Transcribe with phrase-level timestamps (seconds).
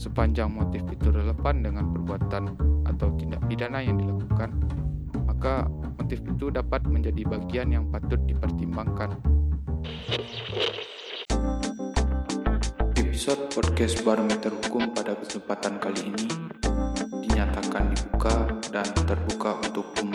[0.00, 2.56] sepanjang motif itu relevan dengan perbuatan
[2.88, 4.48] atau tindak pidana yang dilakukan,
[5.28, 5.68] maka
[6.00, 9.12] motif itu dapat menjadi bagian yang patut dipertimbangkan.
[12.96, 16.26] Episode podcast Barometer Hukum pada kesempatan kali ini
[17.28, 20.09] dinyatakan dibuka dan terbuka untuk umum.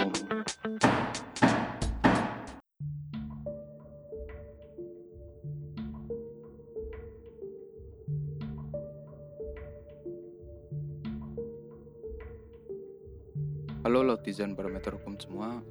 [13.86, 15.62] Halo Lotizen Barometer Hukum semua.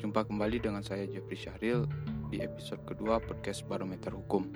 [0.00, 1.84] Jumpa kembali dengan saya Jeffrey Syahril
[2.32, 4.48] di episode kedua podcast Barometer Hukum.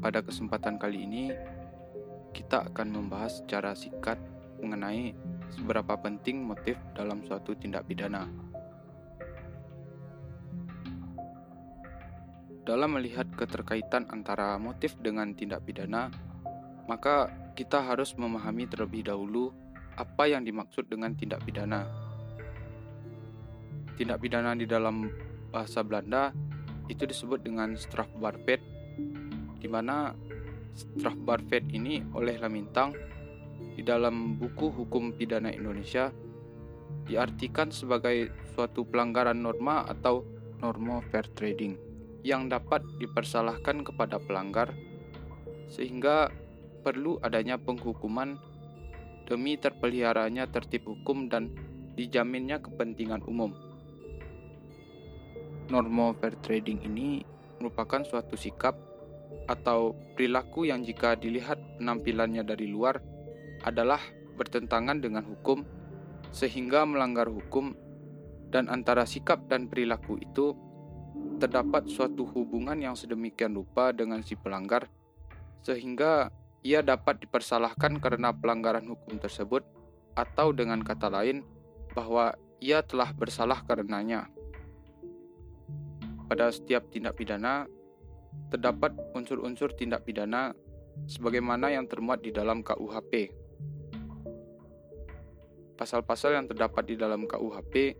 [0.00, 1.28] Pada kesempatan kali ini
[2.32, 4.16] kita akan membahas secara singkat
[4.64, 5.12] mengenai
[5.52, 8.32] seberapa penting motif dalam suatu tindak pidana.
[12.64, 16.08] Dalam melihat keterkaitan antara motif dengan tindak pidana,
[16.88, 19.52] maka kita harus memahami terlebih dahulu
[19.96, 21.84] apa yang dimaksud dengan tindak pidana.
[23.96, 25.08] Tindak pidana di dalam
[25.52, 26.32] bahasa Belanda
[26.88, 28.60] itu disebut dengan strafbarvet,
[29.60, 30.16] di mana
[30.72, 32.96] strafbarvet ini oleh Lamintang
[33.76, 36.12] di dalam buku hukum pidana Indonesia
[37.08, 40.24] diartikan sebagai suatu pelanggaran norma atau
[40.60, 41.76] norma fair trading
[42.22, 44.70] yang dapat dipersalahkan kepada pelanggar
[45.66, 46.30] sehingga
[46.86, 48.38] perlu adanya penghukuman
[49.32, 51.48] demi terpeliharanya tertib hukum dan
[51.96, 53.56] dijaminnya kepentingan umum.
[55.72, 57.24] Norma fair trading ini
[57.56, 58.76] merupakan suatu sikap
[59.48, 63.00] atau perilaku yang jika dilihat penampilannya dari luar
[63.64, 64.04] adalah
[64.36, 65.64] bertentangan dengan hukum
[66.28, 67.72] sehingga melanggar hukum
[68.52, 70.52] dan antara sikap dan perilaku itu
[71.40, 74.92] terdapat suatu hubungan yang sedemikian rupa dengan si pelanggar
[75.64, 76.28] sehingga
[76.62, 79.66] ia dapat dipersalahkan karena pelanggaran hukum tersebut,
[80.14, 81.42] atau dengan kata lain,
[81.92, 84.30] bahwa ia telah bersalah karenanya.
[86.30, 87.66] Pada setiap tindak pidana,
[88.48, 90.54] terdapat unsur-unsur tindak pidana
[91.10, 93.34] sebagaimana yang termuat di dalam KUHP.
[95.76, 97.98] Pasal-pasal yang terdapat di dalam KUHP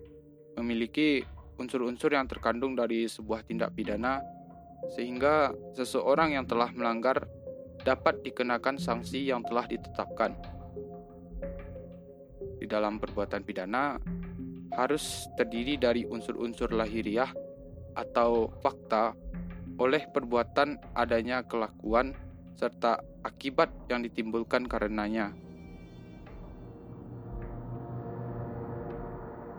[0.61, 1.27] memiliki
[1.59, 4.23] unsur-unsur yang terkandung dari sebuah tindak pidana,
[4.95, 7.27] sehingga seseorang yang telah melanggar
[7.83, 10.35] dapat dikenakan sanksi yang telah ditetapkan.
[12.63, 13.99] Di dalam perbuatan pidana
[14.73, 17.29] harus terdiri dari unsur-unsur lahiriah
[17.93, 19.13] atau fakta
[19.77, 22.15] oleh perbuatan adanya kelakuan
[22.55, 25.35] serta akibat yang ditimbulkan karenanya.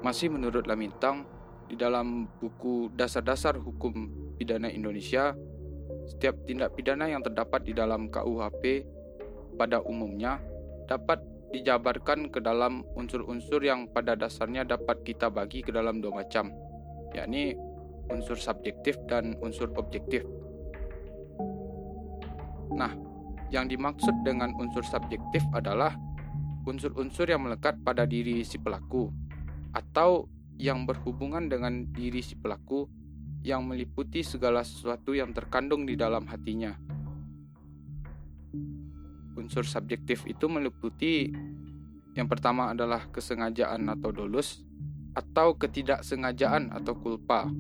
[0.04, 1.24] Masih menurut Lamintang,
[1.68, 5.32] di dalam buku Dasar-dasar Hukum Pidana Indonesia
[6.08, 8.84] setiap tindak pidana yang terdapat di dalam KUHP
[9.56, 10.42] pada umumnya
[10.90, 11.22] dapat
[11.54, 16.50] dijabarkan ke dalam unsur-unsur yang pada dasarnya dapat kita bagi ke dalam dua macam,
[17.14, 17.54] yakni
[18.10, 20.26] unsur subjektif dan unsur objektif.
[22.74, 22.90] Nah,
[23.54, 25.94] yang dimaksud dengan unsur subjektif adalah
[26.66, 29.14] unsur-unsur yang melekat pada diri si pelaku
[29.78, 30.26] atau
[30.58, 32.90] yang berhubungan dengan diri si pelaku
[33.44, 36.72] yang meliputi segala sesuatu yang terkandung di dalam hatinya.
[39.36, 41.28] Unsur subjektif itu meliputi
[42.16, 44.64] yang pertama adalah kesengajaan atau dolus
[45.12, 47.52] atau ketidaksengajaan atau kulpa.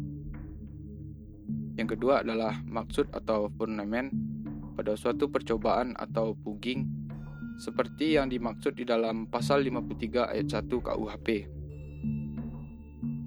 [1.75, 4.13] Yang kedua adalah maksud atau furnamen
[4.77, 6.85] pada suatu percobaan atau pugging
[7.57, 11.27] seperti yang dimaksud di dalam pasal 53 ayat 1 KUHP.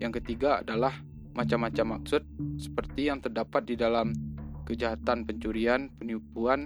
[0.02, 1.05] Yang ketiga adalah
[1.36, 2.24] macam-macam maksud
[2.56, 4.16] seperti yang terdapat di dalam
[4.64, 6.64] kejahatan pencurian, penipuan,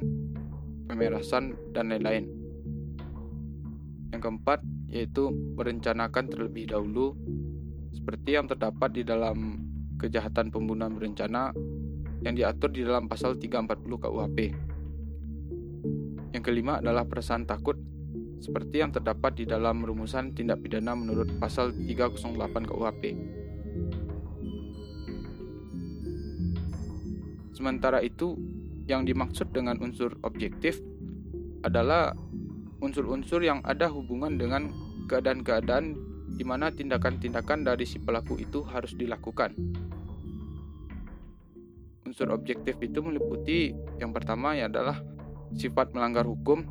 [0.87, 2.31] pemerasan, dan lain-lain.
[4.15, 7.15] Yang keempat yaitu merencanakan terlebih dahulu
[7.95, 9.67] seperti yang terdapat di dalam
[9.99, 11.51] kejahatan pembunuhan berencana
[12.23, 14.39] yang diatur di dalam pasal 340 KUHP.
[16.31, 17.75] Yang kelima adalah perasaan takut
[18.41, 23.05] seperti yang terdapat di dalam rumusan tindak pidana menurut pasal 308 KUHP.
[27.61, 28.41] Sementara itu,
[28.89, 30.81] yang dimaksud dengan unsur objektif
[31.61, 32.17] adalah
[32.81, 34.73] unsur-unsur yang ada hubungan dengan
[35.13, 35.93] keadaan-keadaan
[36.41, 39.53] di mana tindakan-tindakan dari si pelaku itu harus dilakukan.
[42.09, 44.97] Unsur objektif itu meliputi yang pertama ya adalah
[45.53, 46.65] sifat melanggar hukum.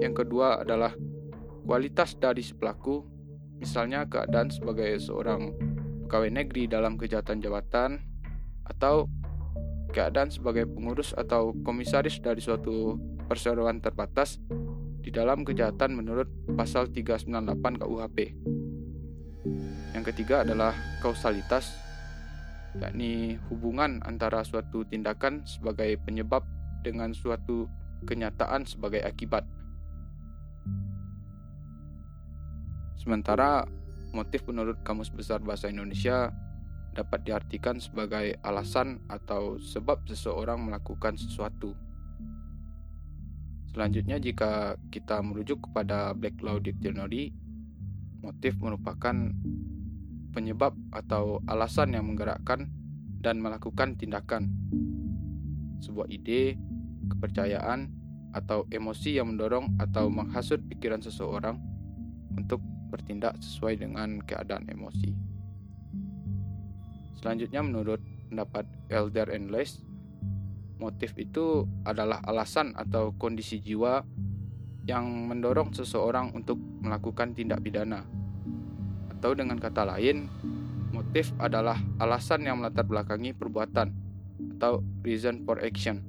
[0.00, 0.96] Yang kedua adalah
[1.68, 3.04] kualitas dari si pelaku,
[3.60, 5.52] misalnya keadaan sebagai seorang
[6.08, 8.11] pegawai negeri dalam kejahatan jabatan
[8.66, 9.10] atau
[9.92, 12.96] keadaan sebagai pengurus atau komisaris dari suatu
[13.28, 14.40] perseroan terbatas
[15.02, 18.18] di dalam kejahatan menurut pasal 398 KUHP.
[19.92, 20.72] Yang ketiga adalah
[21.04, 21.76] kausalitas,
[22.80, 26.46] yakni hubungan antara suatu tindakan sebagai penyebab
[26.80, 27.68] dengan suatu
[28.08, 29.44] kenyataan sebagai akibat.
[32.96, 33.66] Sementara
[34.14, 36.30] motif menurut Kamus Besar Bahasa Indonesia
[36.92, 41.72] dapat diartikan sebagai alasan atau sebab seseorang melakukan sesuatu.
[43.72, 47.32] Selanjutnya, jika kita merujuk kepada Black Law Dictionary,
[48.20, 49.16] motif merupakan
[50.36, 52.68] penyebab atau alasan yang menggerakkan
[53.24, 54.52] dan melakukan tindakan.
[55.80, 56.60] Sebuah ide,
[57.08, 57.88] kepercayaan,
[58.32, 61.60] atau emosi yang mendorong atau menghasut pikiran seseorang
[62.32, 65.31] untuk bertindak sesuai dengan keadaan emosi.
[67.22, 69.78] Selanjutnya menurut pendapat Elder and Les,
[70.82, 74.02] motif itu adalah alasan atau kondisi jiwa
[74.82, 78.02] yang mendorong seseorang untuk melakukan tindak pidana.
[79.14, 80.26] Atau dengan kata lain,
[80.90, 83.94] motif adalah alasan yang melatar belakangi perbuatan
[84.58, 86.02] atau reason for action.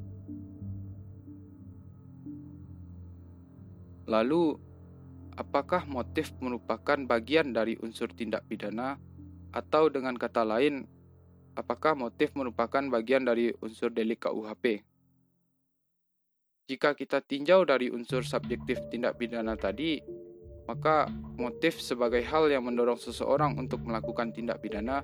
[4.10, 4.58] Lalu,
[5.38, 8.98] apakah motif merupakan bagian dari unsur tindak pidana
[9.54, 10.90] atau dengan kata lain
[11.54, 14.82] apakah motif merupakan bagian dari unsur delik KUHP.
[16.64, 20.00] Jika kita tinjau dari unsur subjektif tindak pidana tadi,
[20.64, 25.04] maka motif sebagai hal yang mendorong seseorang untuk melakukan tindak pidana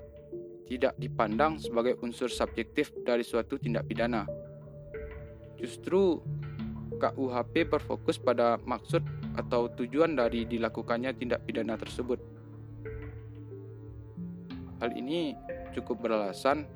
[0.64, 4.24] tidak dipandang sebagai unsur subjektif dari suatu tindak pidana.
[5.60, 6.22] Justru
[6.96, 9.04] KUHP berfokus pada maksud
[9.36, 12.18] atau tujuan dari dilakukannya tindak pidana tersebut.
[14.80, 15.36] Hal ini
[15.72, 16.66] cukup beralasan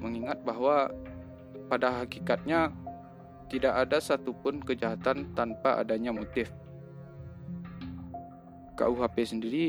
[0.00, 0.92] mengingat bahwa
[1.66, 2.70] pada hakikatnya
[3.46, 6.50] tidak ada satupun kejahatan tanpa adanya motif.
[8.76, 9.66] KUHP sendiri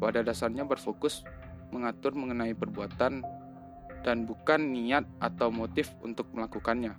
[0.00, 1.22] pada dasarnya berfokus
[1.70, 3.22] mengatur mengenai perbuatan
[4.02, 6.96] dan bukan niat atau motif untuk melakukannya.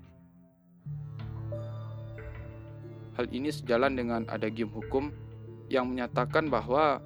[3.20, 5.12] Hal ini sejalan dengan adagium hukum
[5.68, 7.04] yang menyatakan bahwa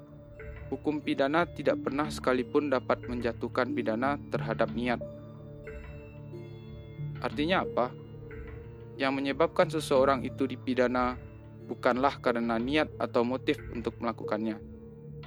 [0.74, 4.98] hukum pidana tidak pernah sekalipun dapat menjatuhkan pidana terhadap niat.
[7.22, 7.94] Artinya apa?
[8.98, 11.14] Yang menyebabkan seseorang itu dipidana
[11.70, 14.58] bukanlah karena niat atau motif untuk melakukannya,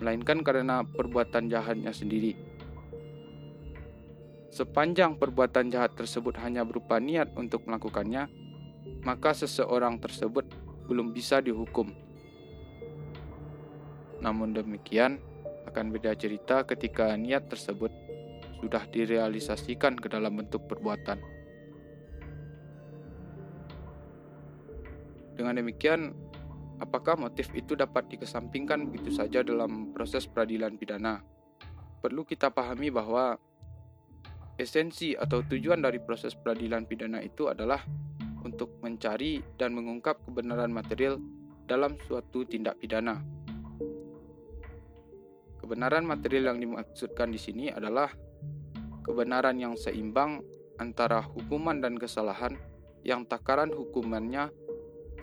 [0.02, 2.34] melainkan karena perbuatan jahatnya sendiri.
[4.50, 8.26] Sepanjang perbuatan jahat tersebut hanya berupa niat untuk melakukannya,
[9.06, 10.48] maka seseorang tersebut
[10.90, 11.92] belum bisa dihukum.
[14.20, 15.20] Namun demikian,
[15.66, 17.90] akan beda cerita ketika niat tersebut
[18.62, 21.20] sudah direalisasikan ke dalam bentuk perbuatan.
[25.36, 26.16] Dengan demikian,
[26.80, 31.20] apakah motif itu dapat dikesampingkan begitu saja dalam proses peradilan pidana?
[32.00, 33.36] Perlu kita pahami bahwa
[34.56, 37.84] esensi atau tujuan dari proses peradilan pidana itu adalah
[38.40, 41.20] untuk mencari dan mengungkap kebenaran material
[41.68, 43.20] dalam suatu tindak pidana.
[45.66, 48.06] Kebenaran material yang dimaksudkan di sini adalah
[49.02, 50.38] kebenaran yang seimbang
[50.78, 52.54] antara hukuman dan kesalahan
[53.02, 54.54] yang takaran hukumannya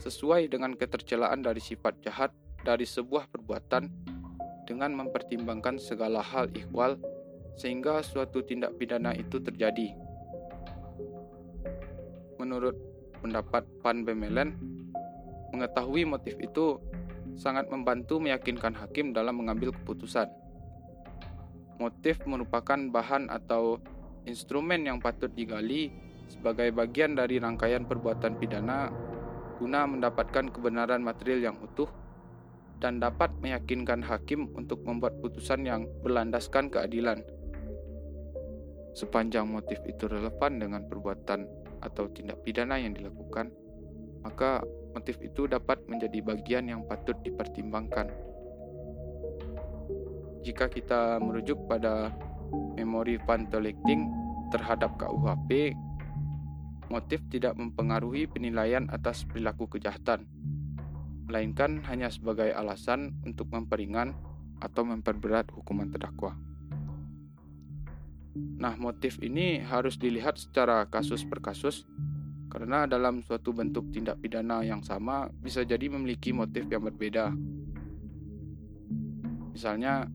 [0.03, 3.87] sesuai dengan ketercelaan dari sifat jahat dari sebuah perbuatan
[4.67, 6.99] dengan mempertimbangkan segala hal ikhwal
[7.55, 9.95] sehingga suatu tindak pidana itu terjadi.
[12.35, 12.75] Menurut
[13.23, 14.59] pendapat Pan Bemelen,
[15.55, 16.83] mengetahui motif itu
[17.39, 20.42] sangat membantu meyakinkan hakim dalam mengambil keputusan.
[21.83, 23.75] Motif merupakan bahan atau
[24.23, 25.91] instrumen yang patut digali
[26.31, 28.87] sebagai bagian dari rangkaian perbuatan pidana
[29.59, 31.91] guna mendapatkan kebenaran material yang utuh
[32.79, 37.19] dan dapat meyakinkan hakim untuk membuat putusan yang berlandaskan keadilan.
[38.95, 41.43] Sepanjang motif itu relevan dengan perbuatan
[41.83, 43.51] atau tindak pidana yang dilakukan,
[44.23, 44.63] maka
[44.95, 48.07] motif itu dapat menjadi bagian yang patut dipertimbangkan.
[50.43, 52.11] Jika kita merujuk pada
[52.75, 54.11] memori pantolecting
[54.51, 55.71] terhadap KUHP,
[56.91, 60.27] motif tidak mempengaruhi penilaian atas perilaku kejahatan,
[61.25, 64.13] melainkan hanya sebagai alasan untuk memperingan
[64.59, 66.35] atau memperberat hukuman terdakwa.
[68.35, 71.87] Nah, motif ini harus dilihat secara kasus per kasus
[72.51, 77.33] karena dalam suatu bentuk tindak pidana yang sama bisa jadi memiliki motif yang berbeda.
[79.53, 80.09] Misalnya,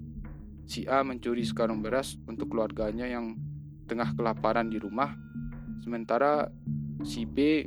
[0.69, 3.41] si A mencuri sekarung beras untuk keluarganya yang
[3.89, 5.17] tengah kelaparan di rumah,
[5.81, 6.53] sementara
[7.01, 7.65] si B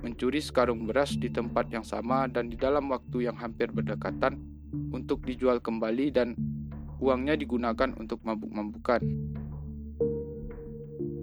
[0.00, 4.40] mencuri sekarung beras di tempat yang sama dan di dalam waktu yang hampir berdekatan
[4.96, 6.32] untuk dijual kembali dan
[7.04, 9.04] uangnya digunakan untuk mabuk-mabukan.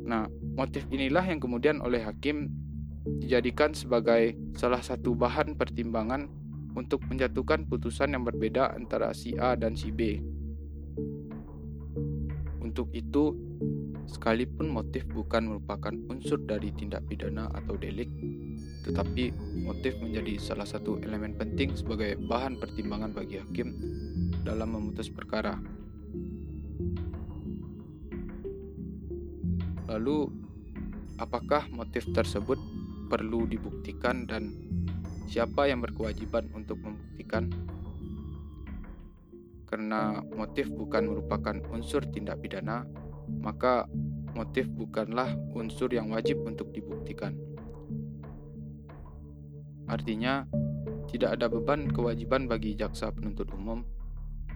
[0.05, 2.53] Nah, motif inilah yang kemudian oleh hakim
[3.17, 6.29] dijadikan sebagai salah satu bahan pertimbangan
[6.77, 10.21] untuk menjatuhkan putusan yang berbeda antara si A dan si B.
[12.75, 13.31] Untuk itu,
[14.03, 18.11] sekalipun motif bukan merupakan unsur dari tindak pidana atau delik,
[18.83, 19.31] tetapi
[19.63, 23.79] motif menjadi salah satu elemen penting sebagai bahan pertimbangan bagi hakim
[24.43, 25.55] dalam memutus perkara.
[29.87, 30.27] Lalu,
[31.15, 32.59] apakah motif tersebut
[33.07, 34.51] perlu dibuktikan dan
[35.31, 37.47] siapa yang berkewajiban untuk membuktikan?
[39.75, 42.87] Karena motif bukan merupakan unsur tindak pidana,
[43.43, 43.83] maka
[44.31, 47.35] motif bukanlah unsur yang wajib untuk dibuktikan.
[49.91, 50.47] Artinya,
[51.11, 53.83] tidak ada beban kewajiban bagi jaksa penuntut umum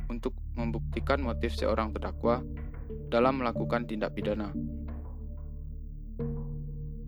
[0.07, 2.39] untuk membuktikan motif seorang terdakwa
[3.11, 4.55] dalam melakukan tindak pidana.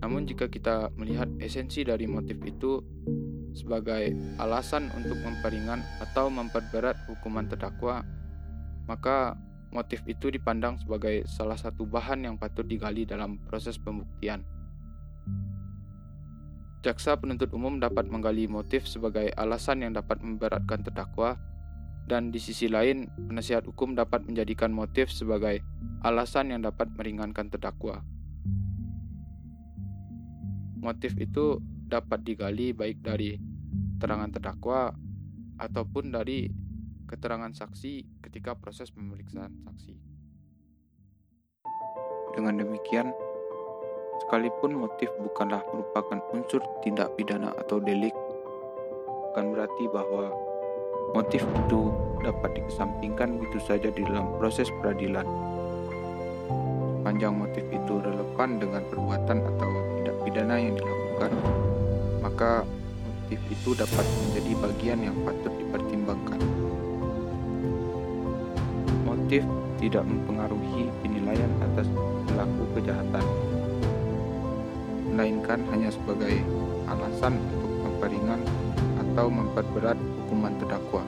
[0.04, 2.84] Namun, jika kita melihat esensi dari motif itu
[3.52, 8.04] sebagai alasan untuk memperingan atau memperberat hukuman terdakwa,
[8.88, 9.36] maka
[9.72, 14.44] motif itu dipandang sebagai salah satu bahan yang patut digali dalam proses pembuktian.
[16.82, 21.38] Jaksa penuntut umum dapat menggali motif sebagai alasan yang dapat memberatkan terdakwa,
[22.10, 25.62] dan di sisi lain, penasihat hukum dapat menjadikan motif sebagai
[26.02, 28.02] alasan yang dapat meringankan terdakwa.
[30.82, 33.36] Motif itu dapat digali baik dari
[34.00, 34.96] keterangan terdakwa
[35.60, 36.48] ataupun dari
[37.06, 39.94] keterangan saksi ketika proses pemeriksaan saksi.
[42.32, 43.12] Dengan demikian,
[44.24, 48.16] sekalipun motif bukanlah merupakan unsur tindak pidana atau delik,
[49.28, 50.32] bukan berarti bahwa
[51.12, 51.92] motif itu
[52.24, 55.28] dapat dikesampingkan begitu saja di dalam proses peradilan.
[57.04, 59.70] Panjang motif itu relevan dengan perbuatan atau
[60.00, 61.32] tindak pidana yang dilakukan,
[62.42, 62.66] maka
[63.06, 66.42] motif itu dapat menjadi bagian yang patut dipertimbangkan.
[69.06, 69.46] Motif
[69.78, 71.86] tidak mempengaruhi penilaian atas
[72.26, 73.22] pelaku kejahatan,
[75.14, 76.42] melainkan hanya sebagai
[76.90, 78.42] alasan untuk memperingan
[79.06, 81.06] atau memperberat hukuman terdakwa.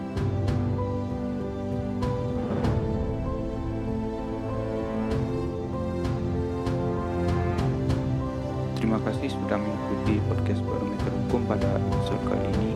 [8.78, 9.58] Terima kasih sudah
[10.04, 12.72] mengikuti podcast Barometer Hukum pada episode kali ini.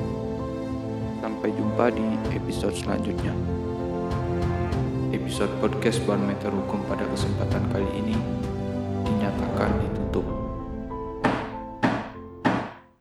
[1.19, 3.35] Sampai jumpa di episode selanjutnya.
[5.11, 8.15] Episode podcast Barometer Hukum pada kesempatan kali ini
[9.03, 9.96] dinyatakan